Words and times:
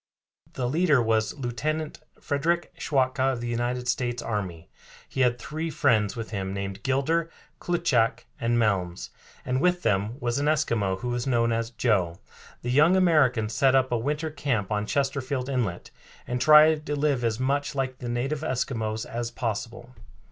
The 0.53 0.67
leader 0.67 0.99
was 0.99 1.37
Lieutenant 1.37 1.99
Frederick 2.19 2.73
Schwatka, 2.79 3.33
of 3.33 3.39
the 3.39 3.47
United 3.47 3.87
States 3.87 4.23
Army. 4.23 4.67
He 5.07 5.21
had 5.21 5.37
three 5.37 5.69
friends 5.69 6.15
with 6.15 6.31
him 6.31 6.55
named 6.55 6.81
Gilder, 6.81 7.29
Klutschak, 7.59 8.25
and 8.39 8.57
Melms, 8.57 9.11
and 9.45 9.61
with 9.61 9.83
them 9.83 10.17
was 10.19 10.39
an 10.39 10.47
Eskimo, 10.47 11.01
who 11.01 11.09
was 11.09 11.27
known 11.27 11.51
as 11.51 11.69
Joe. 11.69 12.17
The 12.63 12.71
young 12.71 12.95
Americans 12.95 13.53
set 13.53 13.75
up 13.75 13.91
a 13.91 13.97
winter 13.99 14.31
camp 14.31 14.71
on 14.71 14.87
Chesterfield 14.87 15.47
Inlet, 15.47 15.91
and 16.25 16.41
tried 16.41 16.83
to 16.87 16.95
live 16.95 17.23
as 17.23 17.39
much 17.39 17.75
like 17.75 17.99
the 17.99 18.09
native 18.09 18.41
Eskimos 18.41 19.05
as 19.05 19.29
possible. 19.29 19.93